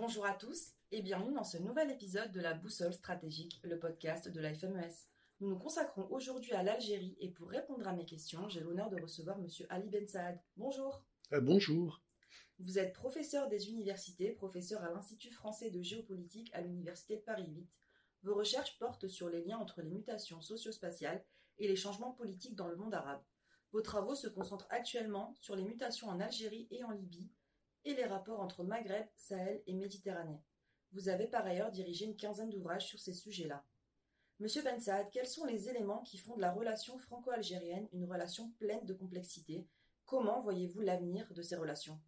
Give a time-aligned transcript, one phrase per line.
[0.00, 4.28] Bonjour à tous et bienvenue dans ce nouvel épisode de la Boussole stratégique, le podcast
[4.28, 4.94] de la FMES.
[5.40, 8.98] Nous nous consacrons aujourd'hui à l'Algérie et pour répondre à mes questions, j'ai l'honneur de
[8.98, 10.40] recevoir Monsieur Ali Ben Saad.
[10.56, 11.04] Bonjour.
[11.34, 12.00] Euh, bonjour.
[12.60, 17.46] Vous êtes professeur des universités, professeur à l'Institut français de géopolitique à l'Université de Paris
[17.46, 17.68] 8.
[18.22, 21.22] Vos recherches portent sur les liens entre les mutations socio-spatiales
[21.58, 23.22] et les changements politiques dans le monde arabe.
[23.72, 27.30] Vos travaux se concentrent actuellement sur les mutations en Algérie et en Libye
[27.84, 30.40] et les rapports entre Maghreb, Sahel et Méditerranée.
[30.92, 33.64] Vous avez par ailleurs dirigé une quinzaine d'ouvrages sur ces sujets-là.
[34.40, 38.50] Monsieur Ben Saad, quels sont les éléments qui font de la relation franco-algérienne une relation
[38.58, 39.68] pleine de complexité?
[40.06, 42.00] Comment voyez-vous l'avenir de ces relations?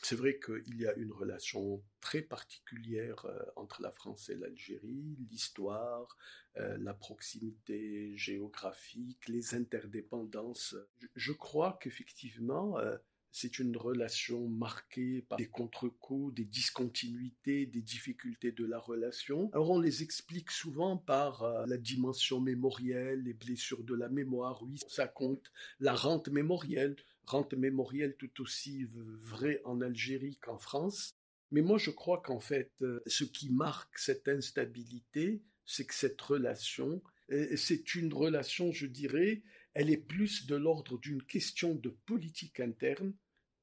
[0.00, 5.16] C'est vrai qu'il y a une relation très particulière euh, entre la France et l'Algérie,
[5.28, 6.16] l'histoire,
[6.56, 10.76] euh, la proximité géographique, les interdépendances.
[11.16, 12.96] Je, crois qu'effectivement, euh,
[13.40, 19.48] c'est une relation marquée par des contre-coups, des discontinuités, des difficultés de la relation.
[19.52, 24.62] Alors on les explique souvent par euh, la dimension mémorielle, les blessures de la mémoire,
[24.64, 31.14] oui, ça compte, la rente mémorielle, rente mémorielle tout aussi vraie en Algérie qu'en France.
[31.52, 36.20] Mais moi je crois qu'en fait, euh, ce qui marque cette instabilité, c'est que cette
[36.20, 37.00] relation,
[37.30, 39.42] euh, c'est une relation, je dirais,
[39.74, 43.14] elle est plus de l'ordre d'une question de politique interne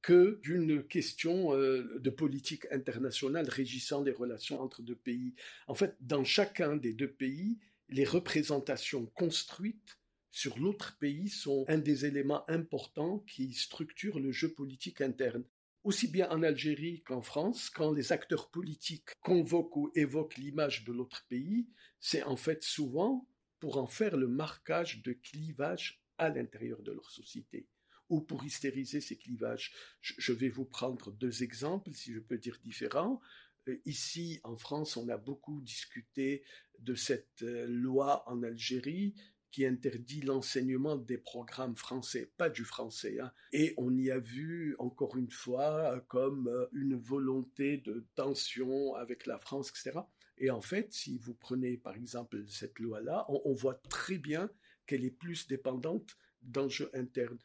[0.06, 5.34] que d'une question euh, de politique internationale régissant les relations entre deux pays.
[5.66, 9.98] En fait, dans chacun des deux pays, les représentations construites
[10.30, 15.42] sur l'autre pays sont un des éléments importants qui structurent le jeu politique interne.
[15.82, 20.92] Aussi bien en Algérie qu'en France, quand les acteurs politiques convoquent ou évoquent l'image de
[20.92, 21.66] l'autre pays,
[21.98, 23.26] c'est en fait souvent
[23.58, 27.66] pour en faire le marquage de clivage à l'intérieur de leur société
[28.08, 29.72] ou pour hystériser ces clivages.
[30.00, 33.20] Je vais vous prendre deux exemples, si je peux dire différents.
[33.68, 36.44] Euh, ici, en France, on a beaucoup discuté
[36.78, 39.14] de cette euh, loi en Algérie
[39.50, 43.18] qui interdit l'enseignement des programmes français, pas du français.
[43.20, 43.32] Hein.
[43.52, 49.26] Et on y a vu, encore une fois, comme euh, une volonté de tension avec
[49.26, 50.00] la France, etc.
[50.38, 54.50] Et en fait, si vous prenez par exemple cette loi-là, on voit très bien
[54.86, 57.38] qu'elle est plus dépendante d'enjeux internes.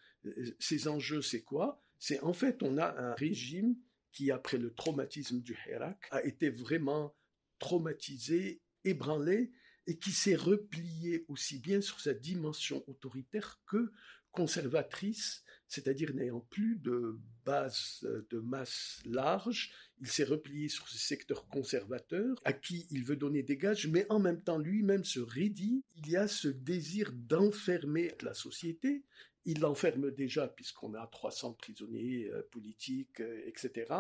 [0.60, 1.84] Ces enjeux, c'est quoi?
[2.00, 3.76] C'est en fait, on a un régime
[4.12, 7.16] qui, après le traumatisme du Hirak, a été vraiment
[7.60, 9.52] traumatisé, ébranlé,
[9.88, 13.92] et qui s'est replié aussi bien sur sa dimension autoritaire que
[14.32, 21.48] conservatrice, c'est-à-dire n'ayant plus de base de masse large, il s'est replié sur ce secteur
[21.48, 25.84] conservateur à qui il veut donner des gages, mais en même temps lui-même se rédit.
[25.98, 29.04] Il y a ce désir d'enfermer la société.
[29.46, 33.94] Il l'enferme déjà puisqu'on a 300 prisonniers euh, politiques, euh, etc.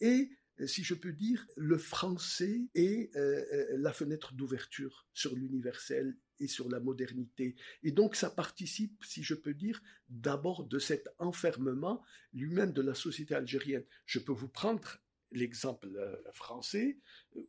[0.00, 0.30] Et
[0.66, 6.68] si je peux dire, le français est euh, la fenêtre d'ouverture sur l'universel et sur
[6.68, 7.56] la modernité.
[7.82, 12.02] Et donc ça participe, si je peux dire, d'abord de cet enfermement
[12.32, 13.84] lui-même de la société algérienne.
[14.06, 14.98] Je peux vous prendre
[15.32, 16.98] l'exemple euh, français,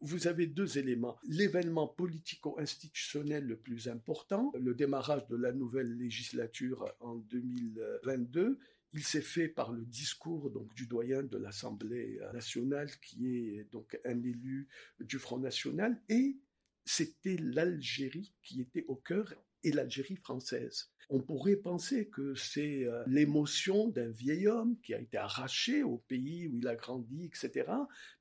[0.02, 1.18] vous avez deux éléments.
[1.24, 8.60] L'événement politico-institutionnel le plus important, le démarrage de la nouvelle législature en 2022,
[8.94, 14.00] il s'est fait par le discours donc du doyen de l'Assemblée nationale, qui est donc
[14.06, 14.68] un élu
[15.00, 16.38] du Front national, et
[16.86, 19.34] c'était l'Algérie qui était au cœur
[19.64, 20.93] et l'Algérie française.
[21.10, 25.98] On pourrait penser que c'est euh, l'émotion d'un vieil homme qui a été arraché au
[25.98, 27.72] pays où il a grandi, etc.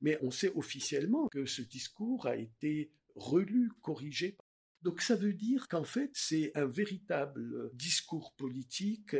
[0.01, 4.37] Mais on sait officiellement que ce discours a été relu, corrigé.
[4.81, 9.15] Donc ça veut dire qu'en fait c'est un véritable discours politique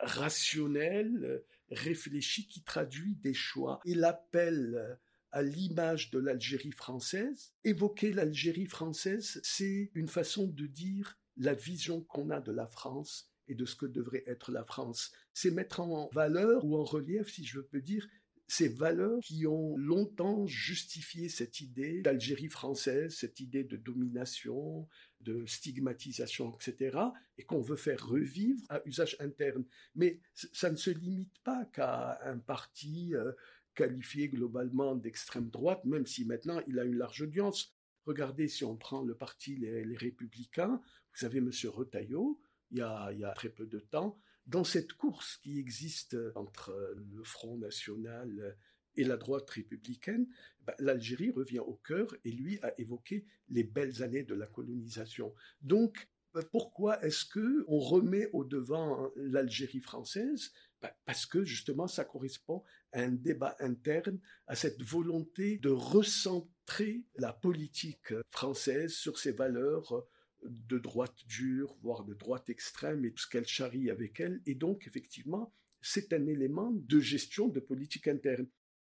[0.00, 3.80] rationnel, réfléchi, qui traduit des choix.
[3.84, 4.98] Il appelle
[5.34, 7.52] à l'image de l'Algérie française.
[7.64, 13.30] Évoquer l'Algérie française, c'est une façon de dire la vision qu'on a de la France
[13.48, 15.12] et de ce que devrait être la France.
[15.32, 18.06] C'est mettre en valeur ou en relief, si je peux dire,
[18.46, 24.86] ces valeurs qui ont longtemps justifié cette idée d'Algérie française, cette idée de domination,
[25.20, 26.98] de stigmatisation, etc.,
[27.38, 29.64] et qu'on veut faire revivre à usage interne.
[29.94, 33.32] Mais ça ne se limite pas qu'à un parti euh,
[33.74, 37.74] qualifié globalement d'extrême droite, même si maintenant il a une large audience.
[38.04, 40.80] Regardez, si on prend le parti Les, Républicains,
[41.14, 41.50] vous savez, M.
[41.66, 42.40] Retailleau,
[42.70, 47.56] il y, a, très peu de temps, dans cette course qui existe entre le Front
[47.56, 48.56] National
[48.96, 50.26] et la droite républicaine,
[50.62, 55.34] ben, l'Algérie revient au cœur et lui a évoqué les belles années de la colonisation.
[55.62, 56.08] Donc,
[56.50, 60.52] pourquoi est-ce que on remet au devant l'Algérie française?
[60.82, 67.04] Ben, Parce que justement, ça correspond à un débat interne, à cette volonté de recentrer
[67.16, 70.06] la politique française sur ses valeurs
[70.44, 74.40] de droite dure, voire de droite extrême, et tout ce qu'elle charrie avec elle.
[74.46, 78.46] Et donc, effectivement, c'est un élément de gestion de politique interne.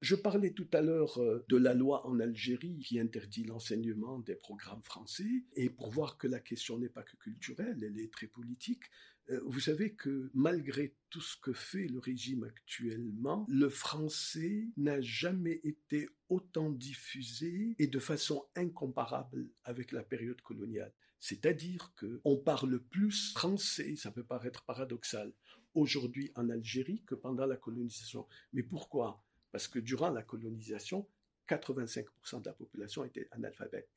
[0.03, 4.35] Je parlais tout à l'heure euh, de la loi en Algérie qui interdit l'enseignement des
[4.35, 8.27] programmes français, et pour voir que la question n'est pas que culturelle, elle est très
[8.27, 8.85] politique,
[9.31, 15.01] euh, vous savez que malgré tout ce que fait le régime actuellement, le français n'a
[15.01, 20.93] jamais été autant diffusé et de façon incomparable avec la période coloniale.
[21.21, 25.33] C'est-à-dire qu'on parle plus français, ça peut paraître paradoxal,
[25.75, 28.27] aujourd'hui en Algérie que pendant la colonisation.
[28.53, 29.23] Mais pourquoi?
[29.53, 31.09] Parce que durant la colonisation,
[31.49, 33.89] 85% de la population était analphabète.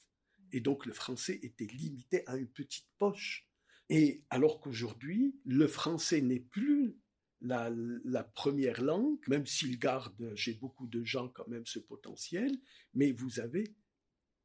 [0.52, 3.48] Et donc le français était limité à une petite poche.
[3.90, 6.98] Et alors qu'aujourd'hui, le français n'est plus
[7.42, 7.72] la,
[8.04, 12.52] la, première langue, même s'il garde chez beaucoup de gens quand même ce potentiel,
[12.94, 13.76] mais vous avez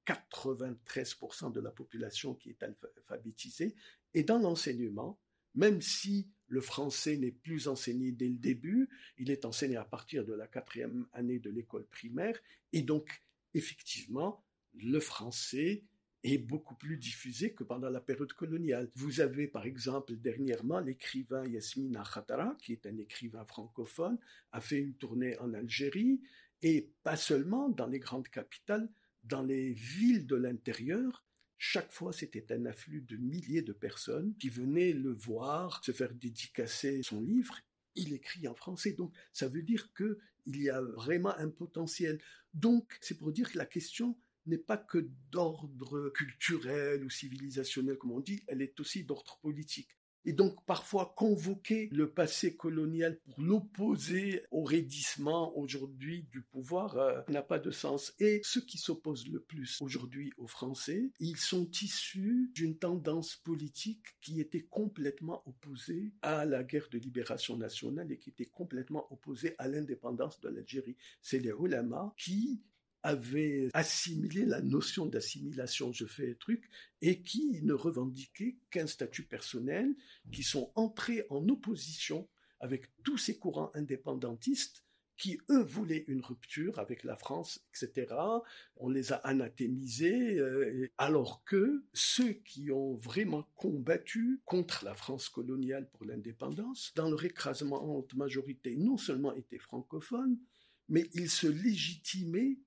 [0.07, 3.75] 93% de la population qui est alphabétisée.
[4.13, 5.19] Et dans l'enseignement,
[5.55, 10.25] même si le français n'est plus enseigné dès le début, il est enseigné à partir
[10.25, 12.39] de la quatrième année de l'école primaire,
[12.73, 13.23] et donc
[13.55, 15.85] effectivement, le français
[16.25, 18.91] est beaucoup plus diffusé que pendant la période coloniale.
[18.95, 24.19] Vous avez par exemple dernièrement l'écrivain Yasmina Khatara, qui est un écrivain francophone,
[24.53, 26.21] a fait une tournée en Algérie,
[26.63, 28.89] et pas seulement dans les grandes capitales,
[29.25, 31.25] dans les villes de l'intérieur,
[31.59, 36.13] chaque fois, c'était un afflux de milliers de personnes qui venaient le voir, se faire
[36.15, 37.59] dédicacer son livre.
[37.95, 40.17] Il écrit en français, donc ça veut dire qu'il
[40.47, 42.21] y a vraiment un potentiel.
[42.53, 48.13] Donc, c'est pour dire que la question n'est pas que d'ordre culturel ou civilisationnel, comme
[48.13, 49.97] on dit, elle est aussi d'ordre politique.
[50.25, 57.21] Et donc parfois convoquer le passé colonial pour l'opposer au raidissement aujourd'hui du pouvoir euh,
[57.29, 58.15] n'a pas de sens.
[58.19, 64.05] Et ceux qui s'opposent le plus aujourd'hui aux Français, ils sont issus d'une tendance politique
[64.21, 69.55] qui était complètement opposée à la guerre de libération nationale et qui était complètement opposée
[69.59, 70.97] à l'indépendance de l'Algérie.
[71.21, 72.63] C'est les ulama qui
[73.05, 76.69] avait assimilé la notion d'assimilation, je fais truc,
[77.03, 79.95] et qui ne revendiquaient qu'un statut personnel,
[80.33, 82.29] qui sont entrés en opposition
[82.61, 84.85] avec tous ces courants indépendantistes
[85.17, 88.15] qui, eux, voulaient une rupture avec la France, etc.
[88.77, 95.29] On les a anathémisés, euh, alors que ceux qui ont vraiment combattu contre la France
[95.29, 100.39] coloniale pour l'indépendance, dans leur écrasement en majorité, non seulement étaient francophones,
[100.89, 102.59] mais ils se légitimaient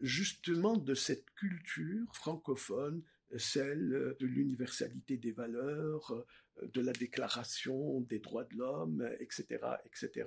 [0.00, 3.02] justement de cette culture francophone,
[3.36, 6.26] celle de l'universalité des valeurs,
[6.62, 10.26] de la déclaration des droits de l'homme, etc., etc.,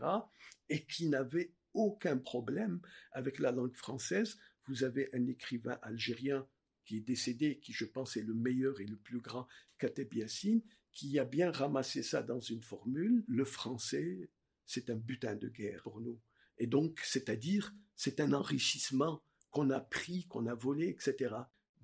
[0.69, 2.79] et qui n'avait aucun problème
[3.11, 4.37] avec la langue française.
[4.67, 6.47] Vous avez un écrivain algérien
[6.85, 9.47] qui est décédé, qui je pense est le meilleur et le plus grand,
[9.77, 10.61] Kateb Yassine,
[10.91, 13.23] qui a bien ramassé ça dans une formule.
[13.27, 14.29] Le français,
[14.65, 16.21] c'est un butin de guerre pour nous.
[16.57, 19.23] Et donc, c'est-à-dire, c'est un enrichissement
[19.53, 21.35] qu'on a pris, qu'on a volé, etc.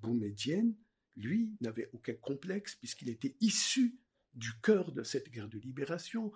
[0.02, 0.74] Boumedienne,
[1.16, 3.98] lui, n'avait aucun complexe puisqu'il était issu
[4.34, 6.32] du cœur de cette guerre de libération.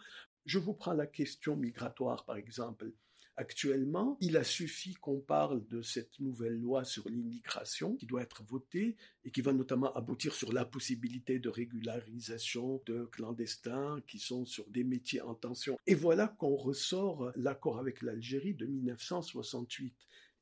[0.46, 2.92] Je vous prends la question migratoire, par exemple.
[3.36, 8.44] Actuellement, il a suffi qu'on parle de cette nouvelle loi sur l'immigration qui doit être
[8.44, 14.44] votée et qui va notamment aboutir sur la possibilité de régularisation de clandestins qui sont
[14.44, 15.76] sur des métiers en tension.
[15.88, 19.92] Et voilà qu'on ressort l'accord avec l'Algérie de 1968.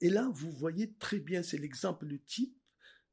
[0.02, 2.58] Et là, vous voyez très bien, c'est l'exemple type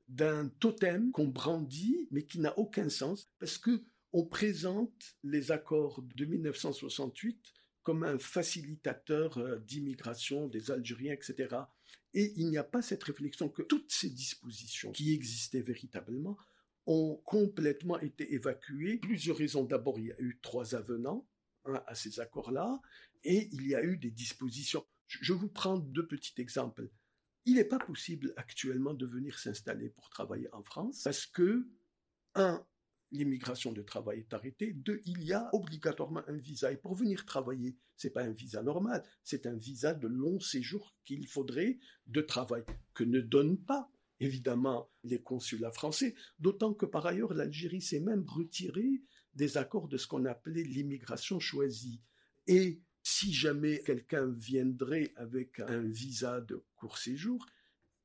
[0.08, 6.01] d'un totem qu'on brandit, mais qui n'a aucun sens, parce que on présente les accords
[6.15, 7.53] de 1968
[7.84, 11.55] comme un facilitateur euh, d'immigration des Algériens, etc.
[12.15, 16.38] Et il n'y a pas cette réflexion que toutes ces dispositions qui existaient véritablement
[16.88, 18.98] ont complètement été évacuées.
[18.98, 19.63] Plusieurs raisons.
[19.63, 21.27] D'abord, il y a eu trois avenants
[21.65, 22.81] hein, à ces accords-là,
[23.24, 26.89] et il y a eu des dispositions je vous prends deux petits exemples.
[27.45, 31.67] Il n'est pas possible actuellement de venir s'installer pour travailler en France parce que,
[32.35, 32.63] un,
[33.11, 34.73] l'immigration de travail est arrêtée.
[34.73, 36.71] Deux, il y a obligatoirement un visa.
[36.71, 40.39] Et pour venir travailler, ce n'est pas un visa normal, c'est un visa de long
[40.39, 42.63] séjour qu'il faudrait de travail,
[42.93, 43.89] que ne donnent pas
[44.19, 49.01] évidemment les consulats français, d'autant que par ailleurs l'Algérie s'est même retirée
[49.33, 52.01] des accords de ce qu'on appelait l'immigration choisie.
[52.47, 52.81] Et
[53.19, 57.45] si jamais quelqu'un viendrait avec un visa de court séjour,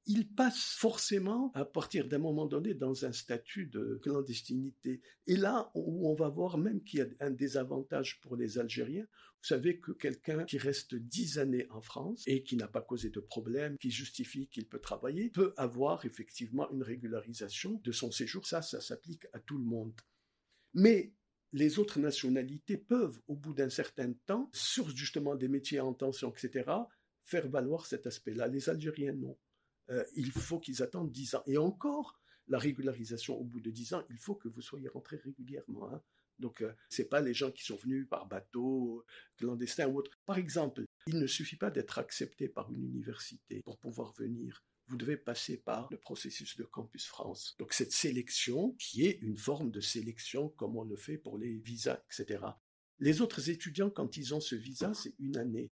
[0.07, 5.03] il passe forcément à partir d'un moment donné dans un statut de clandestinité.
[5.29, 9.05] Et là où on va voir même qu'il y a un désavantage pour les Algériens,
[9.05, 13.11] vous savez que quelqu'un qui reste dix années en France et qui n'a pas causé
[13.11, 18.49] de problème, qui justifie qu'il peut travailler, peut avoir effectivement une régularisation de son séjour.
[18.49, 19.95] Ça, ça s'applique à tout le monde.
[20.73, 21.15] Mais
[21.55, 26.33] les autres nationalités peuvent, au bout d'un certain temps, sur justement des métiers en tension,
[26.33, 26.69] etc.,
[27.23, 28.49] faire valoir cet aspect-là.
[28.49, 29.39] Les Algériens, non.
[29.91, 31.43] Euh, il faut qu'ils attendent 10 ans.
[31.47, 35.17] Et encore, la régularisation au bout de 10 ans, il faut que vous soyez rentré
[35.17, 35.89] régulièrement.
[35.93, 36.03] Hein.
[36.41, 39.05] Donc, euh, ce n'est pas les gens qui sont venus par bateau,
[39.37, 40.11] clandestin ou autre.
[40.27, 44.65] Par exemple, il ne suffit pas d'être accepté par une université pour pouvoir venir.
[44.89, 47.55] Vous devez passer par le processus de Campus France.
[47.59, 51.57] Donc, cette sélection, qui est une forme de sélection comme on le fait pour les
[51.59, 52.45] visas, etc.
[52.99, 55.71] Les autres étudiants, quand ils ont ce visa, c'est une année.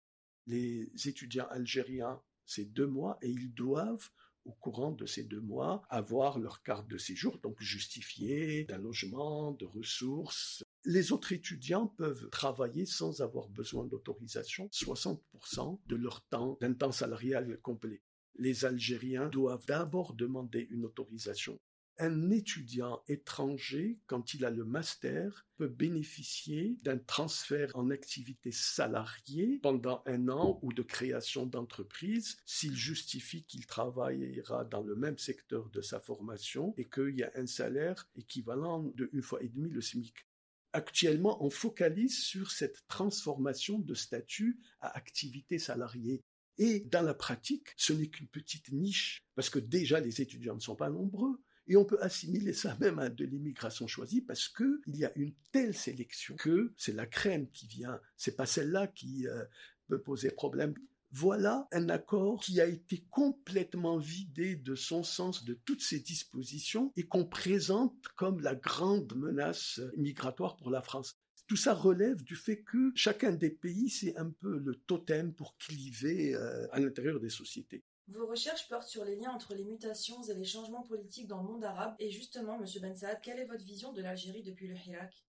[0.47, 4.09] Les étudiants algériens ces deux mois et ils doivent
[4.45, 9.51] au courant de ces deux mois avoir leur carte de séjour, donc justifiée d'un logement,
[9.51, 10.63] de ressources.
[10.83, 16.91] Les autres étudiants peuvent travailler sans avoir besoin d'autorisation 60% de leur temps d'un temps
[16.91, 18.01] salarial complet.
[18.35, 21.59] Les Algériens doivent d'abord demander une autorisation
[22.01, 29.59] un étudiant étranger, quand il a le master, peut bénéficier d'un transfert en activité salariée
[29.61, 35.69] pendant un an ou de création d'entreprise s'il justifie qu'il travaillera dans le même secteur
[35.69, 39.69] de sa formation et qu'il y a un salaire équivalent de une fois et demie
[39.69, 40.25] le SMIC.
[40.73, 46.23] Actuellement, on focalise sur cette transformation de statut à activité salariée.
[46.61, 50.59] Et dans la pratique, ce n'est qu'une petite niche, parce que déjà les étudiants ne
[50.59, 51.41] sont pas nombreux.
[51.65, 55.11] Et on peut assimiler ça même à de l'immigration choisie parce que il y a
[55.15, 57.99] une telle sélection que c'est la crème qui vient.
[58.15, 59.43] C'est pas celle-là qui euh,
[59.87, 60.75] peut poser problème.
[61.13, 66.93] Voilà un accord qui a été complètement vidé de son sens de toutes ses dispositions
[66.95, 71.17] et qu'on présente comme la grande menace migratoire pour la France.
[71.47, 75.57] Tout ça relève du fait que chacun des pays, c'est un peu le totem pour
[75.57, 77.83] cliver euh, à l'intérieur des sociétés.
[78.07, 81.47] Vos recherches portent sur les liens entre les mutations et les changements politiques dans le
[81.49, 81.93] monde arabe.
[81.99, 82.65] Et justement, M.
[82.81, 85.25] Ben Saad, quelle est votre vision de l'Algérie depuis le Hirak?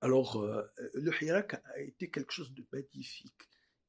[0.00, 0.62] Alors, euh,
[0.94, 3.32] le Hirak a été quelque chose de magnifique.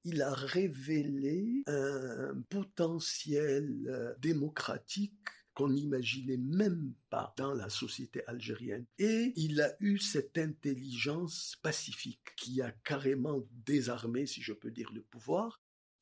[0.10, 5.14] Il a révélé un potentiel euh, démocratique
[5.54, 8.86] qu'on n'imaginait même pas dans la société algérienne.
[9.00, 14.92] Et il a eu cette intelligence pacifique qui a carrément désarmé, si je peux dire,
[14.94, 15.60] le pouvoir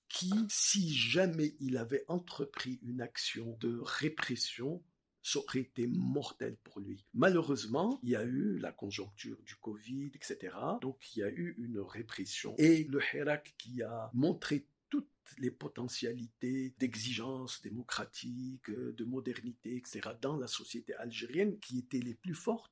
[0.07, 4.83] qui, si jamais il avait entrepris une action de répression,
[5.25, 7.03] ça été mortel pour lui.
[7.13, 10.55] Malheureusement, il y a eu la conjoncture du Covid, etc.
[10.81, 12.53] Donc il y a eu une répression.
[12.59, 20.37] Et le Hirak qui a montré toutes les potentialités d'exigence démocratique, de modernité, etc., dans
[20.37, 22.71] la société algérienne, qui étaient les plus fortes,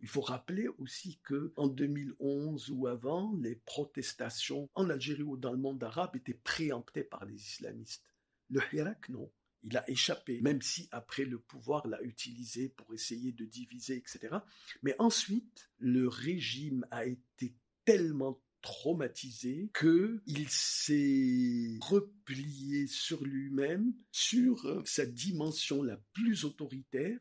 [0.00, 5.52] il faut rappeler aussi que en 2011 ou avant, les protestations en Algérie ou dans
[5.52, 8.04] le monde arabe étaient préemptées par les islamistes.
[8.50, 9.30] Le Hirak, non.
[9.64, 14.36] Il a échappé, même si après le pouvoir l'a utilisé pour essayer de diviser, etc.
[14.82, 24.82] Mais ensuite, le régime a été tellement traumatisé qu'il s'est replié sur lui-même, sur euh,
[24.86, 27.20] sa dimension la plus autoritaire.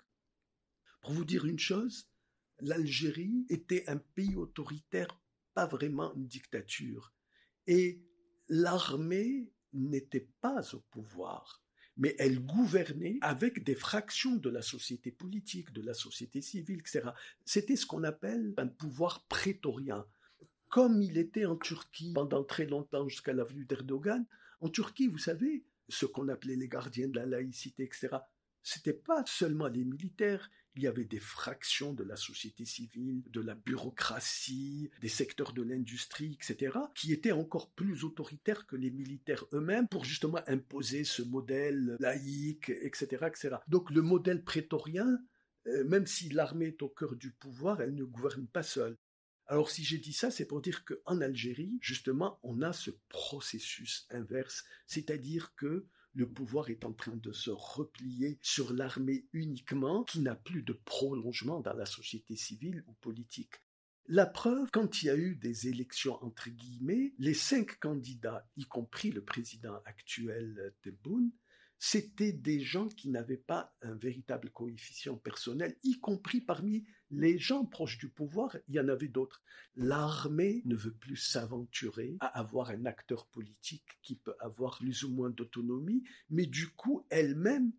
[1.01, 2.09] Pour vous dire une chose,
[2.61, 5.19] l'Algérie était un pays autoritaire,
[5.53, 7.13] pas vraiment une dictature.
[7.67, 8.01] Et
[8.47, 11.62] l'armée n'était pas au pouvoir,
[11.97, 17.09] mais elle gouvernait avec des fractions de la société politique, de la société civile, etc.
[17.45, 20.05] C'était ce qu'on appelle un pouvoir prétorien.
[20.69, 24.25] Comme il était en Turquie pendant très longtemps jusqu'à la venue d'Erdogan,
[24.59, 28.17] en Turquie, vous savez, ce qu'on appelait les gardiens de la laïcité, etc.,
[28.63, 33.41] c'était pas seulement les militaires, il y avait des fractions de la société civile, de
[33.41, 39.45] la bureaucratie, des secteurs de l'industrie, etc., qui étaient encore plus autoritaires que les militaires
[39.53, 43.55] eux-mêmes pour justement imposer ce modèle laïque, etc., etc.
[43.67, 45.19] Donc le modèle prétorien,
[45.67, 48.97] euh, même si l'armée est au cœur du pouvoir, elle ne gouverne pas seule.
[49.45, 54.07] Alors si j'ai dit ça, c'est pour dire qu'en Algérie, justement, on a ce processus
[54.09, 60.19] inverse, c'est-à-dire que le pouvoir est en train de se replier sur l'armée uniquement, qui
[60.19, 63.63] n'a plus de prolongement dans la société civile ou politique.
[64.07, 68.65] La preuve, quand il y a eu des élections entre guillemets, les cinq candidats, y
[68.65, 71.31] compris le président actuel Tebboune,
[71.85, 77.65] c'était des gens qui n'avaient pas un véritable coefficient personnel, y compris parmi les gens
[77.65, 79.43] proches du pouvoir, il y en avait d'autres.
[79.75, 85.13] L'armée ne veut plus s'aventurer à avoir un acteur politique qui peut avoir plus ou
[85.13, 87.73] moins d'autonomie, mais du coup, elle-même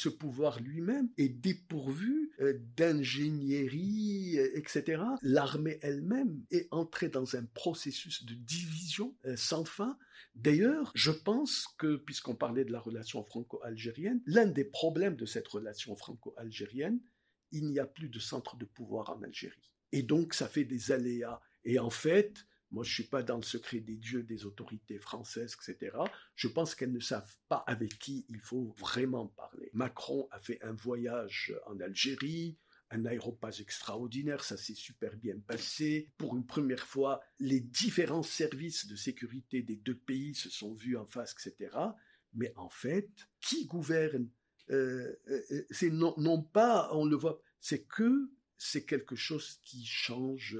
[0.00, 5.02] ce pouvoir lui-même est dépourvu euh, d'ingénierie, euh, etc.
[5.20, 9.98] L'armée elle-même est entrée dans un processus de division euh, sans fin.
[10.34, 15.48] D'ailleurs, je pense que, puisqu'on parlait de la relation franco-algérienne, l'un des problèmes de cette
[15.48, 17.00] relation franco-algérienne,
[17.52, 19.70] il n'y a plus de centre de pouvoir en Algérie.
[19.92, 21.42] Et donc, ça fait des aléas.
[21.64, 24.98] Et en fait, moi, je ne suis pas dans le secret des dieux des autorités
[24.98, 25.96] françaises, etc.
[26.36, 29.70] Je pense qu'elles ne savent pas avec qui il faut vraiment parler.
[29.72, 32.56] Macron a fait un voyage en Algérie,
[32.90, 36.10] un aéroport extraordinaire, ça s'est super bien passé.
[36.18, 40.96] Pour une première fois, les différents services de sécurité des deux pays se sont vus
[40.96, 41.76] en face, etc.
[42.34, 43.08] Mais en fait,
[43.40, 44.28] qui gouverne
[44.70, 49.58] euh, euh, euh, C'est non, non pas, on le voit, c'est que c'est quelque chose
[49.62, 50.58] qui change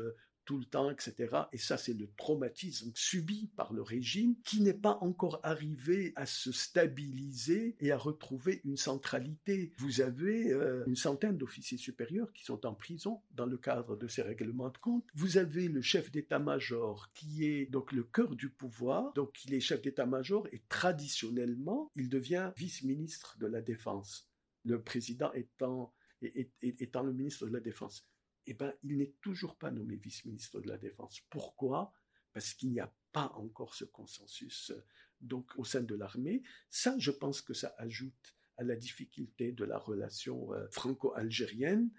[0.50, 1.44] tout le temps, etc.
[1.52, 6.26] Et ça, c'est le traumatisme subi par le régime qui n'est pas encore arrivé à
[6.26, 9.72] se stabiliser et à retrouver une centralité.
[9.78, 14.08] Vous avez euh, une centaine d'officiers supérieurs qui sont en prison dans le cadre de
[14.08, 15.06] ces règlements de compte.
[15.14, 19.12] Vous avez le chef d'état-major qui est donc le cœur du pouvoir.
[19.12, 24.28] Donc il est chef d'état-major et traditionnellement, il devient vice-ministre de la Défense.
[24.64, 25.94] Le président étant
[26.60, 28.09] étant le ministre de la Défense
[28.50, 31.20] eh ben, il n'est toujours pas nommé vice-ministre de la Défense.
[31.30, 31.92] Pourquoi?
[32.32, 34.84] Parce qu'il n'y a pas encore ce consensus euh,
[35.20, 36.42] donc au sein de l'armée.
[36.68, 41.90] Ça, je pense que ça ajoute à la difficulté de la relation euh, franco-algérienne.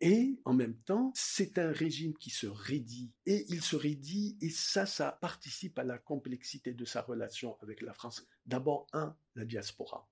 [0.00, 3.12] Et en même temps, c'est un régime qui se raidit.
[3.26, 7.82] Et il se raidit, et ça, ça participe à la complexité de sa relation avec
[7.82, 8.26] la France.
[8.46, 10.08] D'abord, un, la diaspora,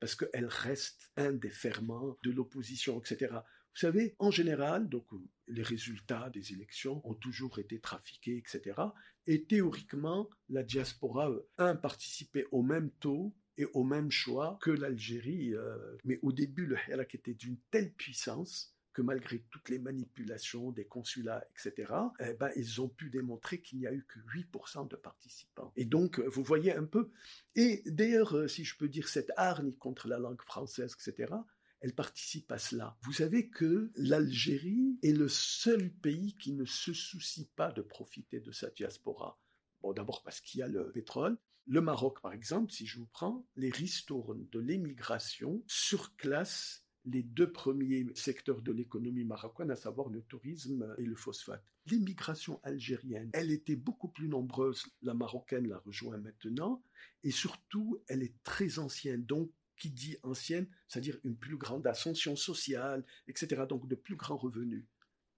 [0.00, 3.38] parce qu'elle reste un des ferments de l'opposition, etc.
[3.74, 5.06] Vous savez, en général, donc
[5.46, 8.80] les résultats des élections ont toujours été trafiqués, etc.
[9.26, 14.70] Et théoriquement, la diaspora, euh, un, participait au même taux et au même choix que
[14.70, 15.54] l'Algérie.
[15.54, 20.72] Euh, mais au début, le Hirak était d'une telle puissance que malgré toutes les manipulations
[20.72, 24.88] des consulats, etc., eh ben, ils ont pu démontrer qu'il n'y a eu que 8%
[24.88, 25.72] de participants.
[25.76, 27.10] Et donc, vous voyez un peu.
[27.54, 31.32] Et d'ailleurs, euh, si je peux dire cette hargne contre la langue française, etc.,
[31.80, 32.96] elle participe à cela.
[33.02, 38.40] Vous savez que l'Algérie est le seul pays qui ne se soucie pas de profiter
[38.40, 39.38] de sa diaspora.
[39.82, 41.38] Bon, d'abord parce qu'il y a le pétrole.
[41.66, 47.50] Le Maroc, par exemple, si je vous prends, les ristournes de l'émigration surclassent les deux
[47.50, 51.64] premiers secteurs de l'économie marocaine, à savoir le tourisme et le phosphate.
[51.86, 56.82] L'immigration algérienne, elle était beaucoup plus nombreuse, la marocaine la rejoint maintenant,
[57.22, 59.24] et surtout, elle est très ancienne.
[59.24, 63.64] Donc, qui dit ancienne, c'est-à-dire une plus grande ascension sociale, etc.
[63.68, 64.84] Donc de plus grands revenus.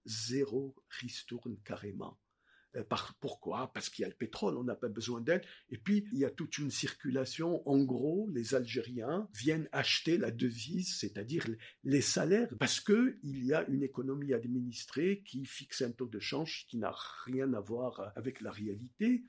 [0.05, 2.19] Zéro ristourne carrément.
[2.75, 2.83] Euh,
[3.19, 3.71] pourquoi?
[3.73, 5.43] Parce qu'il y a le pétrole, on n'a pas besoin d'elle.
[5.69, 7.67] Et puis, il y a toute une circulation.
[7.67, 11.45] En gros, les Algériens viennent acheter la devise, c'est-à-dire
[11.83, 16.65] les salaires, parce qu'il y a une économie administrée qui fixe un taux de change
[16.67, 16.93] qui n'a
[17.25, 19.23] rien à voir avec la réalité.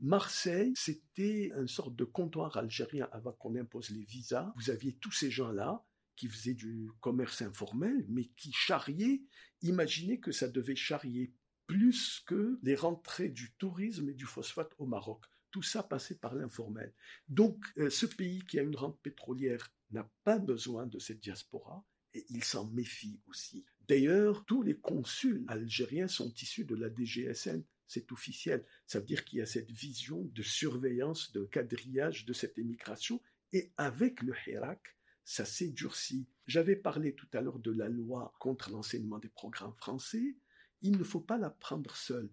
[0.00, 4.52] Marseille, c'était une sorte de comptoir algérien avant qu'on impose les visas.
[4.56, 5.84] Vous aviez tous ces gens-là
[6.16, 9.22] qui faisaient du commerce informel, mais qui charriaient.
[9.62, 11.32] Imaginez que ça devait charrier
[11.66, 15.24] plus que les rentrées du tourisme et du phosphate au Maroc.
[15.50, 16.92] Tout ça passait par l'informel.
[17.28, 21.84] Donc, euh, ce pays qui a une rente pétrolière n'a pas besoin de cette diaspora
[22.14, 23.64] et il s'en méfie aussi.
[23.88, 28.64] D'ailleurs, tous les consuls algériens sont issus de la DGSN, c'est officiel.
[28.86, 33.20] Ça veut dire qu'il y a cette vision de surveillance, de quadrillage de cette émigration,
[33.52, 36.28] et avec le Hirak, ça s'est durci.
[36.46, 40.36] J'avais parlé tout à l'heure de la loi contre l'enseignement des programmes français.
[40.82, 42.30] Il ne faut pas la prendre seule.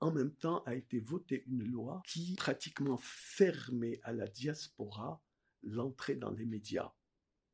[0.00, 5.22] En même temps, a été votée une loi qui pratiquement fermait à la diaspora
[5.62, 6.92] l'entrée dans les médias,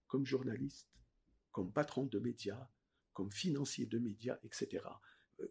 [0.06, 0.88] comme journaliste,
[1.50, 2.68] comme patron de médias,
[3.12, 4.84] comme financier de médias, etc.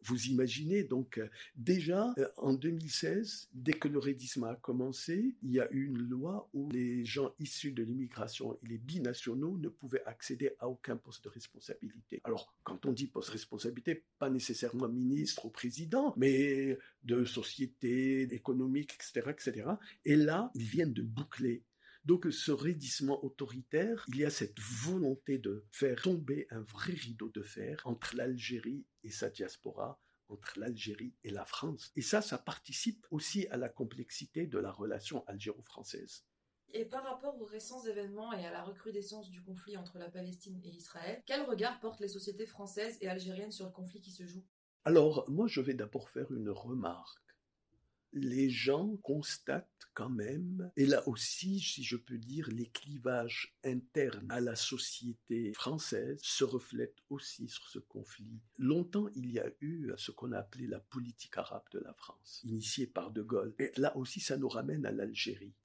[0.03, 5.51] Vous imaginez donc euh, déjà euh, en 2016, dès que le raidisme a commencé, il
[5.51, 9.69] y a eu une loi où les gens issus de l'immigration et les binationaux ne
[9.69, 12.21] pouvaient accéder à aucun poste de responsabilité.
[12.23, 18.23] Alors, quand on dit poste de responsabilité, pas nécessairement ministre ou président, mais de société
[18.33, 19.69] économique, etc., etc.
[20.05, 21.63] Et là, ils viennent de boucler
[22.07, 27.27] donc ce raidissement autoritaire, il y a cette volonté de faire tomber un vrai rideau
[27.29, 31.91] de fer entre l'Algérie et sa diaspora, entre l'Algérie et la France.
[31.97, 36.23] Et ça, ça participe aussi à la complexité de la relation algéro-française.
[36.73, 40.61] Et par rapport aux récents événements et à la recrudescence du conflit entre la Palestine
[40.63, 44.25] et Israël, quel regard portent les sociétés françaises et algériennes sur le conflit qui se
[44.25, 44.45] joue?
[44.85, 47.26] Alors, moi, je vais d'abord faire une remarque.
[48.13, 54.27] Les gens constatent quand même, et là aussi, si je peux dire, les clivages internes
[54.29, 58.39] à la société française se reflètent aussi sur ce conflit.
[58.57, 62.41] Longtemps, il y a eu ce qu'on a appelé la politique arabe de la France,
[62.43, 63.55] initiée par De Gaulle.
[63.59, 65.55] Et là aussi, ça nous ramène à l'Algérie.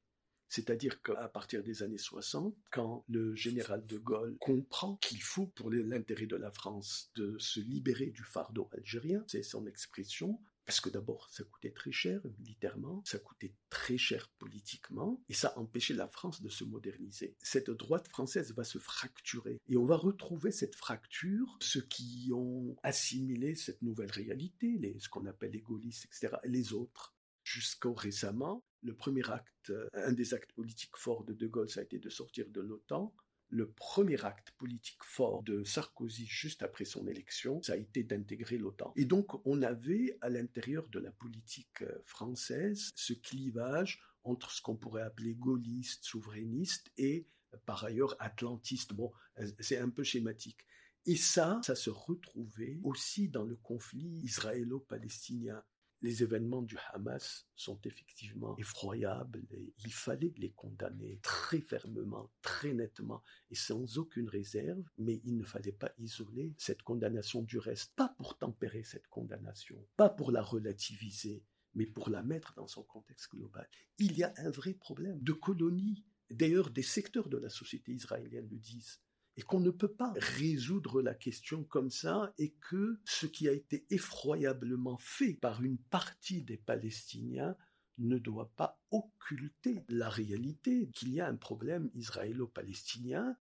[0.49, 5.71] C'est-à-dire qu'à partir des années 60, quand le général de Gaulle comprend qu'il faut, pour
[5.71, 10.91] l'intérêt de la France, de se libérer du fardeau algérien, c'est son expression, parce que
[10.91, 16.09] d'abord, ça coûtait très cher militairement, ça coûtait très cher politiquement, et ça empêchait la
[16.09, 17.37] France de se moderniser.
[17.43, 22.77] Cette droite française va se fracturer, et on va retrouver cette fracture, ceux qui ont
[22.83, 27.15] assimilé cette nouvelle réalité, ce qu'on appelle les gaullistes, etc., et les autres.
[27.45, 31.83] Jusqu'au récemment, le premier acte, un des actes politiques forts de De Gaulle, ça a
[31.83, 33.13] été de sortir de l'OTAN,
[33.53, 38.57] le premier acte politique fort de Sarkozy juste après son élection, ça a été d'intégrer
[38.57, 38.95] l'OTAN.
[38.97, 44.63] Et donc on avait à l'intérieur de la politique euh, française ce clivage entre ce
[44.63, 48.95] qu'on pourrait appeler gaulliste, souverainiste et euh, par ailleurs atlantiste.
[48.95, 50.67] Bon, euh, c'est un peu schématique.
[51.05, 55.63] Et ça, ça se retrouvait aussi dans le conflit israélo-palestinien
[56.03, 62.75] les événements du Hamas sont effectivement effroyables et il fallait les condamner très fermement, très
[62.75, 67.95] nettement et sans aucune réserve, mais il ne fallait pas isoler cette condamnation du reste,
[67.95, 72.83] pas pour tempérer cette condamnation, pas pour la relativiser, mais pour la mettre dans son
[72.83, 73.69] contexte global.
[73.99, 76.05] Il y a un vrai problème de colonie.
[76.31, 79.01] D'ailleurs, des secteurs de la société israélienne le disent
[79.37, 83.53] et qu'on ne peut pas résoudre la question comme ça et que ce qui a
[83.53, 87.57] été effroyablement fait par une partie des Palestiniens
[87.99, 93.37] ne doit pas occulter la réalité qu'il y a un problème israélo-palestinien.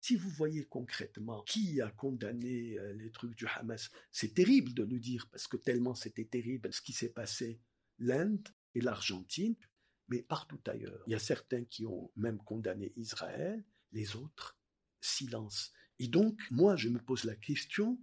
[0.00, 4.82] Si vous voyez concrètement qui a condamné euh, les trucs du Hamas, c'est terrible de
[4.82, 7.60] le dire parce que tellement c'était terrible ce qui s'est passé,
[7.98, 9.56] l'Inde et l'Argentine,
[10.08, 11.02] mais partout ailleurs.
[11.06, 14.59] Il y a certains qui ont même condamné Israël, les autres
[15.00, 15.72] silence.
[15.98, 17.98] Et donc, moi, je me pose la question,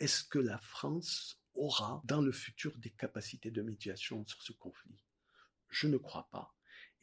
[0.00, 5.04] est-ce que la France aura dans le futur des capacités de médiation sur ce conflit?
[5.70, 6.54] Je ne crois pas.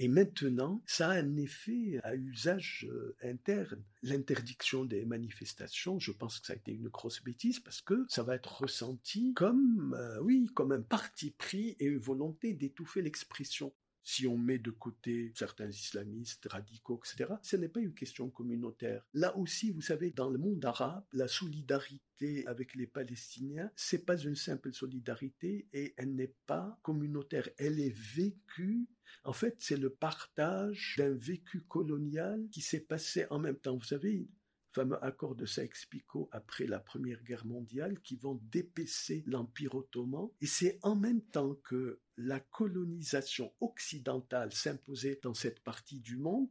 [0.01, 3.83] Et maintenant, ça a un effet à usage euh, interne.
[4.01, 8.23] L'interdiction des manifestations, je pense que ça a été une grosse bêtise parce que ça
[8.23, 13.73] va être ressenti comme, euh, oui, comme un parti pris et une volonté d'étouffer l'expression
[14.09, 19.05] si on met de côté certains islamistes radicaux, etc., ce n'est pas une question communautaire.
[19.13, 24.17] Là aussi, vous savez, dans le monde arabe, la solidarité avec les Palestiniens, c'est pas
[24.17, 27.47] une simple solidarité et elle n'est pas communautaire.
[27.59, 28.87] Elle est vécue.
[29.25, 33.77] En fait, c'est le partage d'un vécu colonial qui s'est passé en même temps.
[33.77, 34.27] Vous savez,
[34.71, 40.29] fameux accord de Saïx-Picot après la Première Guerre mondiale qui vont dépecer l'Empire ottoman.
[40.41, 46.49] Et c'est en même temps que la colonisation occidentale s'imposait dans cette partie du monde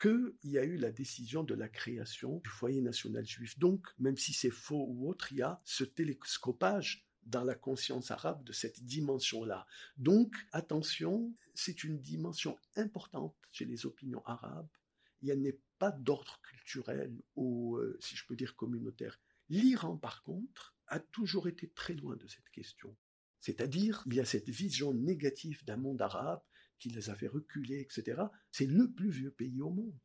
[0.00, 3.58] qu'il y a eu la décision de la création du foyer national juif.
[3.58, 8.10] Donc, même si c'est faux ou autre, il y a ce télescopage dans la conscience
[8.10, 9.66] arabe de cette dimension-là.
[9.98, 14.68] Donc, attention, c'est une dimension importante chez les opinions arabes.
[15.22, 19.20] Il n'y a pas d'ordre culturel ou, euh, si je peux dire, communautaire.
[19.48, 22.96] L'Iran, par contre, a toujours été très loin de cette question.
[23.40, 26.42] C'est-à-dire, il y a cette vision négative d'un monde arabe
[26.78, 28.22] qui les a fait reculer, etc.
[28.50, 29.98] C'est le plus vieux pays au monde.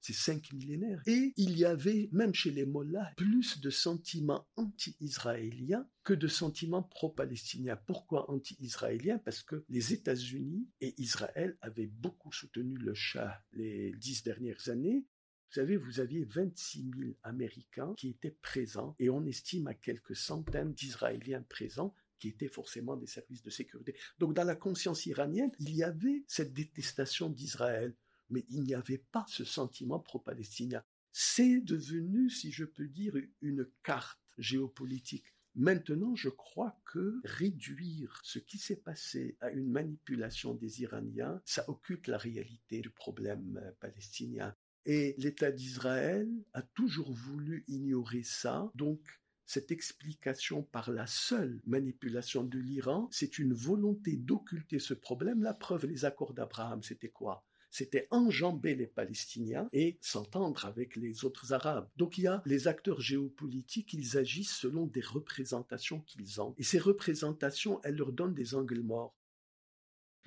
[0.00, 1.02] C'est cinq millénaires.
[1.06, 6.82] Et il y avait, même chez les Mollahs, plus de sentiments anti-israéliens que de sentiments
[6.82, 7.76] pro-palestiniens.
[7.76, 9.18] Pourquoi anti-israéliens?
[9.18, 15.04] Parce que les États-Unis et Israël avaient beaucoup soutenu le Shah les dix dernières années.
[15.50, 20.16] Vous savez, vous aviez 26 000 Américains qui étaient présents et on estime à quelques
[20.16, 23.94] centaines d'Israéliens présents qui étaient forcément des services de sécurité.
[24.18, 27.94] Donc dans la conscience iranienne, il y avait cette détestation d'Israël,
[28.30, 30.82] mais il n'y avait pas ce sentiment pro-palestinien.
[31.12, 35.34] C'est devenu, si je peux dire, une carte géopolitique.
[35.54, 41.68] Maintenant, je crois que réduire ce qui s'est passé à une manipulation des Iraniens, ça
[41.68, 44.54] occulte la réalité du problème euh, palestinien.
[44.86, 49.00] Et l'État d'Israël a toujours voulu ignorer ça, donc
[49.46, 55.42] cette explication par la seule manipulation de l'Iran, c'est une volonté d'occulter ce problème.
[55.42, 57.47] La preuve, les accords d'Abraham, c'était quoi?
[57.70, 61.88] C'était enjamber les Palestiniens et s'entendre avec les autres Arabes.
[61.96, 66.54] Donc il y a les acteurs géopolitiques, ils agissent selon des représentations qu'ils ont.
[66.58, 69.14] Et ces représentations, elles leur donnent des angles morts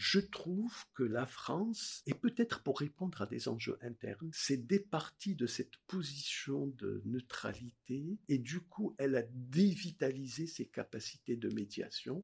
[0.01, 5.35] je trouve que la France, et peut-être pour répondre à des enjeux internes, s'est départie
[5.35, 12.23] de cette position de neutralité et du coup elle a dévitalisé ses capacités de médiation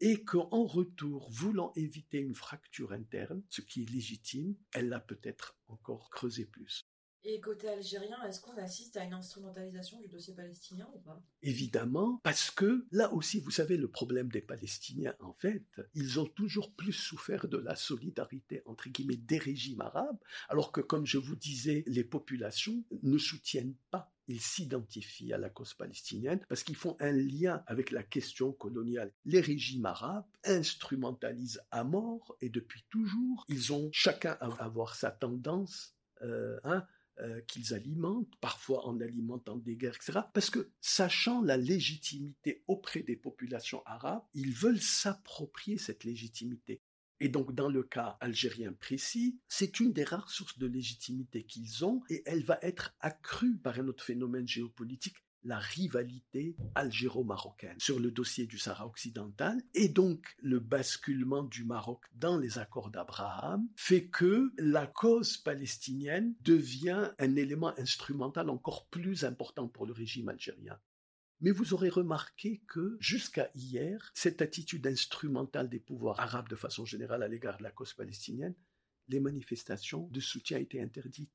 [0.00, 5.56] et qu'en retour, voulant éviter une fracture interne, ce qui est légitime, elle l'a peut-être
[5.68, 6.84] encore creusé plus.
[7.26, 11.24] Et côté algérien, est-ce qu'on assiste à une instrumentalisation du dossier palestinien ou pas?
[11.40, 16.26] Évidemment, parce que là aussi, vous savez, le problème des Palestiniens, en fait, ils ont
[16.26, 20.18] toujours plus souffert de la solidarité, entre guillemets, des régimes arabes,
[20.50, 25.50] alors que, comme je vous disais, les populations ne soutiennent pas ils s'identifient à la
[25.50, 29.12] cause palestinienne parce qu'ils font un lien avec la question coloniale.
[29.24, 35.10] Les régimes arabes instrumentalisent à mort et depuis toujours, ils ont chacun à avoir sa
[35.10, 36.86] tendance euh, hein,
[37.20, 40.20] euh, qu'ils alimentent, parfois en alimentant des guerres, etc.
[40.32, 46.82] Parce que, sachant la légitimité auprès des populations arabes, ils veulent s'approprier cette légitimité.
[47.20, 51.84] Et donc, dans le cas algérien précis, c'est une des rares sources de légitimité qu'ils
[51.84, 58.00] ont et elle va être accrue par un autre phénomène géopolitique la rivalité algéro-marocaine sur
[58.00, 63.68] le dossier du Sahara occidental et donc le basculement du Maroc dans les accords d'Abraham
[63.76, 70.28] fait que la cause palestinienne devient un élément instrumental encore plus important pour le régime
[70.28, 70.78] algérien.
[71.40, 76.84] Mais vous aurez remarqué que jusqu'à hier, cette attitude instrumentale des pouvoirs arabes de façon
[76.84, 78.54] générale à l'égard de la cause palestinienne,
[79.08, 81.32] les manifestations de soutien étaient interdites.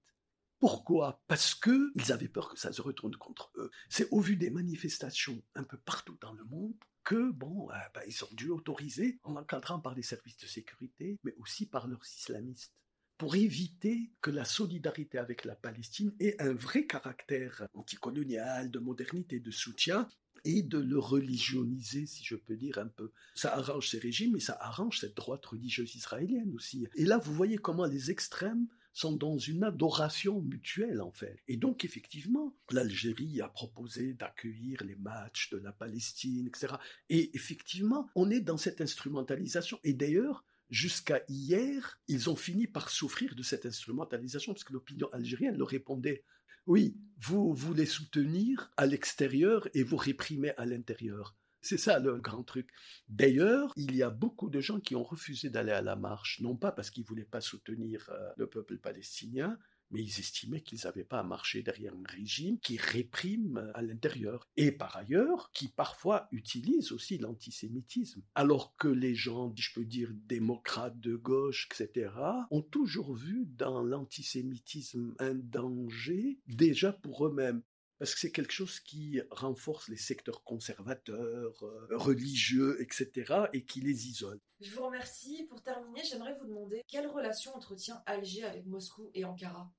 [0.59, 1.23] Pourquoi?
[1.27, 3.71] Parce qu'ils avaient peur que ça se retourne contre eux.
[3.89, 8.01] C'est au vu des manifestations un peu partout dans le monde que, bon, euh, bah,
[8.05, 12.75] ils dû autoriser, en encadrant par les services de sécurité, mais aussi par leurs islamistes,
[13.19, 19.41] pour éviter que la solidarité avec la Palestine ait un vrai caractère anticolonial, de modernité,
[19.41, 20.07] de soutien,
[20.45, 23.11] et de le religioniser, si je peux dire un peu.
[23.35, 26.87] Ça arrange ces régimes, mais ça arrange cette droite religieuse israélienne aussi.
[26.95, 31.43] Et là, vous voyez comment les extrêmes sont dans une adoration mutuelle en fait.
[31.49, 36.75] Et donc effectivement, l'Algérie a proposé d'accueillir les matchs de la Palestine, etc.
[37.09, 39.77] Et effectivement, on est dans cette instrumentalisation.
[39.83, 45.07] Et d'ailleurs, jusqu'à hier, ils ont fini par souffrir de cette instrumentalisation, parce que l'opinion
[45.11, 46.23] algérienne leur répondait
[46.69, 51.35] oui, vous voulez soutenir à l'extérieur et vous réprimez à l'intérieur.
[51.61, 52.69] C'est ça le grand truc.
[53.07, 56.55] D'ailleurs, il y a beaucoup de gens qui ont refusé d'aller à la marche, non
[56.55, 59.57] pas parce qu'ils ne voulaient pas soutenir euh, le peuple palestinien,
[59.91, 63.81] mais ils estimaient qu'ils n'avaient pas à marcher derrière un régime qui réprime euh, à
[63.81, 68.21] l'intérieur, et par ailleurs, qui parfois utilise aussi l'antisémitisme.
[68.35, 72.11] Alors que les gens, je peux dire, démocrates de gauche, etc.,
[72.51, 77.61] ont toujours vu dans l'antisémitisme un danger déjà pour eux-mêmes
[77.99, 83.81] parce que c'est quelque chose qui renforce les secteurs conservateurs, euh, religieux, etc., et qui
[83.81, 84.39] les isole.
[84.61, 85.45] Je vous remercie.
[85.49, 89.69] Pour terminer, j'aimerais vous demander quelle relation entretient Alger avec Moscou et Ankara?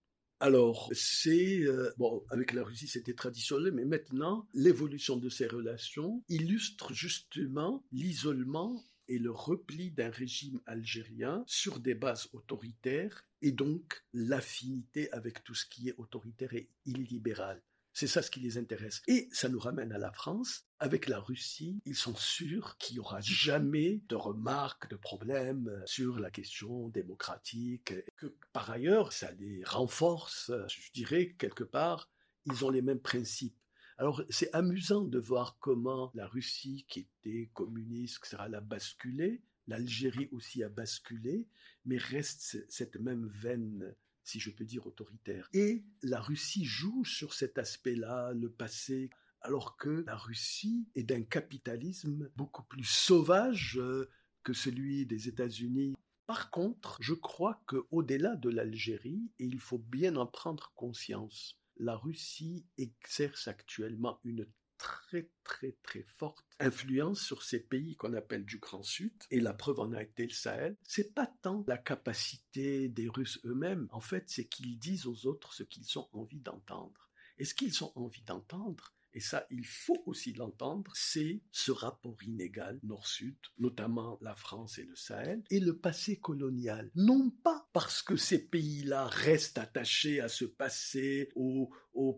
[0.42, 6.24] Alors, c'est euh, bon avec la Russie, c'était traditionnel, mais maintenant l'évolution de ces relations
[6.30, 14.02] illustre justement l'isolement et le repli d'un régime algérien sur des bases autoritaires et donc
[14.14, 17.60] l'affinité avec tout ce qui est autoritaire et illibéral.
[17.92, 19.02] C'est ça ce qui les intéresse.
[19.08, 20.66] Et ça nous ramène à la France.
[20.78, 26.18] Avec la Russie, ils sont sûrs qu'il n'y aura jamais de remarques, de problèmes sur
[26.18, 27.92] la question démocratique.
[28.16, 30.52] Que par ailleurs, ça les renforce.
[30.68, 32.10] Je dirais quelque part,
[32.46, 33.56] ils ont les mêmes principes.
[33.98, 40.30] Alors c'est amusant de voir comment la Russie, qui était communiste, etc., a basculé, l'Algérie
[40.32, 41.46] aussi a basculé,
[41.84, 43.94] mais reste cette même veine
[44.30, 45.48] si je peux dire, autoritaire.
[45.52, 51.22] Et la Russie joue sur cet aspect-là, le passé, alors que la Russie est d'un
[51.22, 54.08] capitalisme beaucoup plus sauvage euh,
[54.44, 55.94] que celui des États-Unis.
[56.26, 61.96] Par contre, je crois qu'au-delà de l'Algérie, et il faut bien en prendre conscience, la
[61.96, 64.46] Russie exerce actuellement une
[64.80, 69.52] très très très forte influence sur ces pays qu'on appelle du Grand Sud, et la
[69.52, 74.00] preuve en a été le Sahel, c'est pas tant la capacité des Russes eux-mêmes, en
[74.00, 77.10] fait, c'est qu'ils disent aux autres ce qu'ils ont envie d'entendre.
[77.38, 82.22] Et ce qu'ils ont envie d'entendre, et ça, il faut aussi l'entendre, c'est ce rapport
[82.22, 86.90] inégal nord-sud, notamment la France et le Sahel, et le passé colonial.
[86.94, 92.12] Non pas parce que ces pays-là restent attachés à ce passé, aux, aux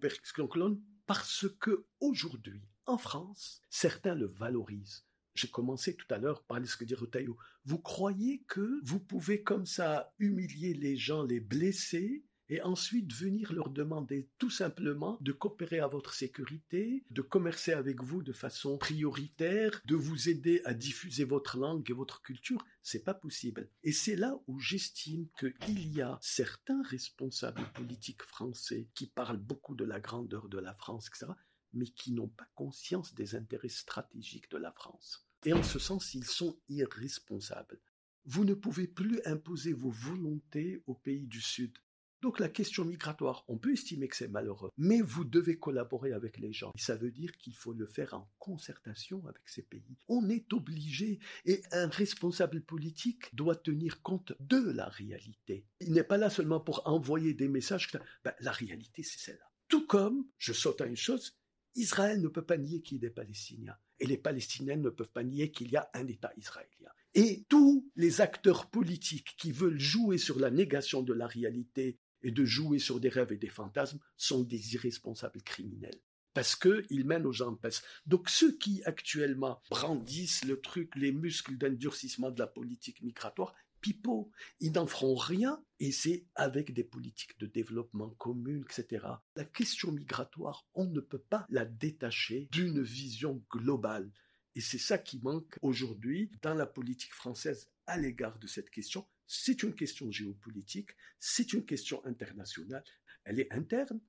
[1.13, 5.05] parce que aujourd'hui, en France, certains le valorisent.
[5.35, 7.37] J'ai commencé tout à l'heure par ce que dit Retailleau.
[7.67, 13.51] Vous croyez que vous pouvez comme ça humilier les gens, les blesser, et ensuite venir
[13.55, 18.77] leur demander tout simplement de coopérer à votre sécurité, de commercer avec vous de façon
[18.77, 23.71] prioritaire, de vous aider à diffuser votre langue et votre culture, c'est pas possible.
[23.85, 29.75] Et c'est là où j'estime qu'il y a certains responsables politiques français qui parlent beaucoup
[29.75, 31.33] de la grandeur de la France, etc.,
[31.73, 35.27] mais qui n'ont pas conscience des intérêts stratégiques de la France.
[35.47, 37.81] Et en ce sens, ils sont irresponsables.
[38.27, 41.79] Vous ne pouvez plus imposer vos volontés aux pays du Sud.
[42.23, 46.39] Donc la question migratoire, on peut estimer que c'est malheureux, mais vous devez collaborer avec
[46.39, 46.71] les gens.
[46.77, 49.99] Et ça veut dire qu'il faut le faire en concertation avec ces pays.
[50.07, 55.67] On est obligé, et un responsable politique doit tenir compte de la réalité.
[55.81, 57.91] Il n'est pas là seulement pour envoyer des messages.
[58.25, 59.51] Ben, la réalité, c'est celle-là.
[59.67, 61.37] Tout comme, je saute à une chose,
[61.75, 63.77] Israël ne peut pas nier qu'il est palestinien.
[63.99, 66.91] Et les Palestiniens ne peuvent pas nier qu'il y a un État israélien.
[67.15, 72.31] Et tous les acteurs politiques qui veulent jouer sur la négation de la réalité et
[72.31, 76.01] de jouer sur des rêves et des fantasmes sont des irresponsables criminels.
[76.35, 77.59] Parce qu'ils mènent aux gens.
[78.07, 84.31] Donc ceux qui actuellement brandissent le truc, les muscles d'endurcissement de la politique migratoire, pipeau,
[84.61, 89.07] ils n'en feront rien et c'est avec des politiques de développement communes, etc.
[89.37, 94.11] La question migratoire, on ne peut pas la détacher d'une vision globale.
[94.55, 99.07] Et c'est ça qui manque aujourd'hui dans la politique française à l'égard de cette question.
[99.27, 102.85] C'est une question géopolitique, c'est une question internationale,
[103.25, 104.01] elle est interne.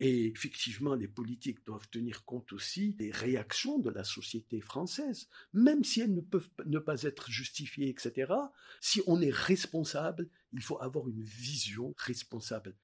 [0.00, 5.82] Et effectivement, les politiques doivent tenir compte aussi des réactions de la société française, même
[5.82, 8.32] si elles ne peuvent ne pas être justifiées, etc.
[8.80, 12.76] Si on est responsable, il faut avoir une vision responsable.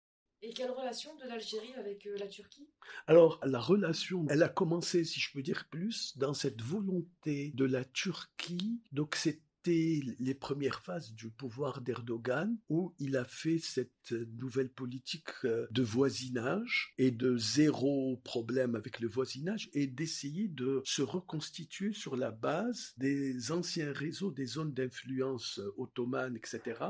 [0.44, 2.68] Et quelle relation de l'Algérie avec euh, la Turquie?
[3.06, 7.64] Alors, la relation, elle a commencé, si je peux dire plus, dans cette volonté de
[7.64, 8.82] la Turquie.
[8.92, 9.40] Donc, c'était
[10.18, 15.82] les premières phases du pouvoir d'Erdogan, où il a fait cette nouvelle politique euh, de
[15.82, 22.30] voisinage et de zéro problème avec le voisinage, et d'essayer de se reconstituer sur la
[22.30, 26.84] base des anciens réseaux des zones d'influence ottomanes, etc.,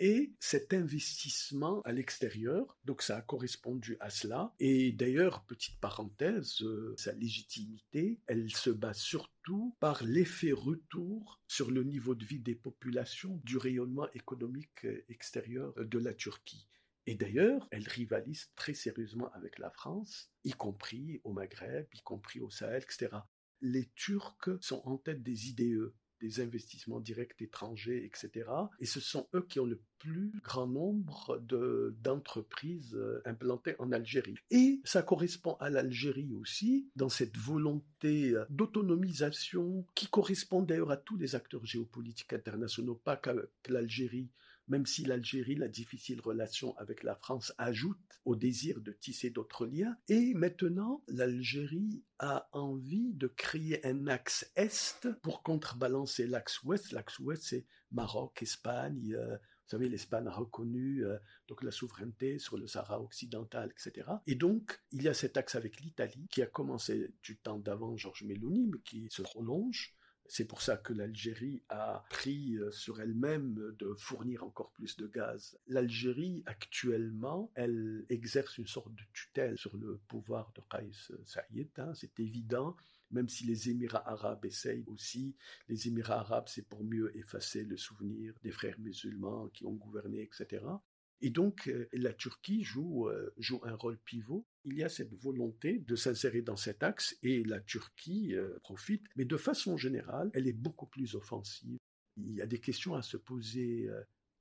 [0.00, 4.54] et cet investissement à l'extérieur, donc ça a correspondu à cela.
[4.60, 11.70] Et d'ailleurs, petite parenthèse, euh, sa légitimité, elle se base surtout par l'effet retour sur
[11.70, 16.68] le niveau de vie des populations du rayonnement économique euh, extérieur de la Turquie.
[17.06, 22.40] Et d'ailleurs, elle rivalise très sérieusement avec la France, y compris au Maghreb, y compris
[22.40, 23.16] au Sahel, etc.
[23.62, 28.48] Les Turcs sont en tête des IDE, des investissements directs étrangers, etc.
[28.80, 31.38] Et ce sont eux qui ont le plus grand nombre
[32.02, 34.36] d'entreprises euh, implantées en Algérie.
[34.50, 40.96] Et ça correspond à l'Algérie aussi, dans cette volonté euh, d'autonomisation qui correspond d'ailleurs à
[40.96, 43.34] tous les acteurs géopolitiques internationaux, pas qu'à
[43.68, 44.28] l'Algérie,
[44.68, 49.66] même si l'Algérie, la difficile relation avec la France ajoute au désir de tisser d'autres
[49.66, 49.96] liens.
[50.08, 56.92] Et maintenant, l'Algérie a envie de créer un axe Est pour contrebalancer l'axe Ouest.
[56.92, 59.14] L'axe Ouest, c'est Maroc, Espagne.
[59.14, 64.08] Euh, vous savez, l'Espagne a reconnu euh, donc la souveraineté sur le Sahara occidental, etc.
[64.26, 67.96] Et donc, il y a cet axe avec l'Italie qui a commencé du temps d'avant
[67.96, 69.94] Georges Meloni, mais qui se prolonge
[70.28, 75.06] c'est pour ça que l'Algérie a pris euh, sur elle-même de fournir encore plus de
[75.06, 75.58] gaz.
[75.66, 80.90] L'Algérie, actuellement, elle exerce une sorte de tutelle sur le pouvoir de Qais
[81.24, 82.76] Saïd, hein, c'est évident
[83.10, 85.34] même si les Émirats arabes essayent aussi,
[85.68, 90.20] les Émirats arabes, c'est pour mieux effacer le souvenir des frères musulmans qui ont gouverné,
[90.20, 90.62] etc.
[91.20, 94.46] Et donc, euh, la Turquie euh, joue un rôle pivot.
[94.70, 99.04] Il y a cette volonté de s'insérer dans cet axe et la Turquie euh, profite,
[99.16, 101.78] mais de façon générale, elle est beaucoup plus offensive.
[102.16, 103.88] Il y a des questions à se poser.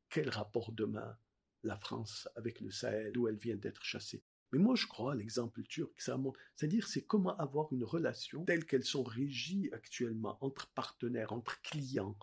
[0.09, 1.17] quel rapport demain
[1.63, 5.63] la France avec le Sahel, d'où elle vient d'être chassée mais moi, je crois, l'exemple
[5.63, 6.17] turc, ça
[6.55, 12.17] C'est-à-dire, c'est comment avoir une relation telle qu'elles sont régies actuellement entre partenaires, entre clients.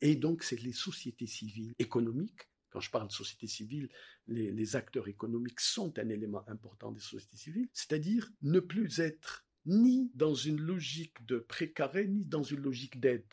[0.00, 3.88] Et donc, c'est les sociétés civiles économiques quand je parle de société civile,
[4.26, 10.10] les, acteurs économiques sont un élément important des sociétés civiles, c'est-à-dire ne plus être ni
[10.14, 13.24] dans une logique de précaré, ni dans une logique d'aide,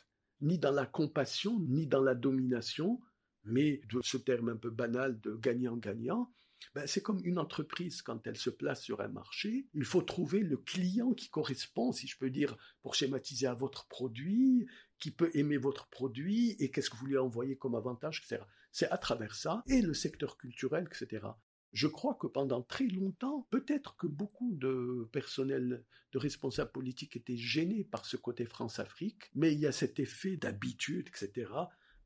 [0.41, 3.01] ni dans la compassion, ni dans la domination,
[3.43, 6.31] mais de ce terme un peu banal de gagnant-gagnant,
[6.75, 9.65] ben, c'est comme une entreprise quand elle se place sur un marché.
[9.73, 13.87] Il faut trouver le client qui correspond, si je peux dire, pour schématiser à votre
[13.87, 14.67] produit,
[14.99, 18.43] qui peut aimer votre produit et qu'est-ce que vous lui envoyez comme avantage, etc.
[18.71, 21.27] C'est à travers ça, et le secteur culturel, etc.
[21.73, 27.37] Je crois que pendant très longtemps, peut-être que beaucoup de personnels, de responsables politiques étaient
[27.37, 31.49] gênés par ce côté France-Afrique, mais il y a cet effet d'habitude, etc.,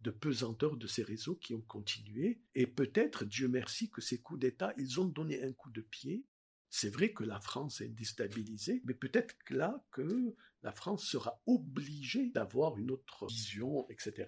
[0.01, 4.39] de pesanteur de ces réseaux qui ont continué, et peut-être, Dieu merci, que ces coups
[4.39, 6.25] d'État, ils ont donné un coup de pied.
[6.69, 12.29] C'est vrai que la France est déstabilisée, mais peut-être là que la France sera obligée
[12.29, 14.27] d'avoir une autre vision, etc.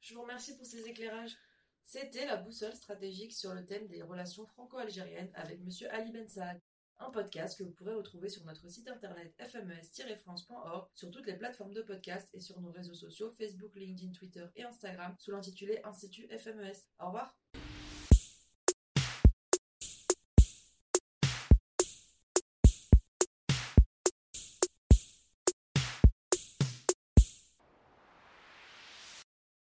[0.00, 1.36] Je vous remercie pour ces éclairages.
[1.84, 5.68] C'était la boussole stratégique sur le thème des relations franco-algériennes avec M.
[5.90, 6.60] Ali Ben Saad.
[6.98, 11.74] un podcast que vous pourrez retrouver sur notre site internet fmes-france.org, sur toutes les plateformes
[11.74, 16.28] de podcast et sur nos réseaux sociaux Facebook, LinkedIn, Twitter et Instagram sous l'intitulé Institut
[16.28, 16.86] FMES.
[17.00, 17.36] Au revoir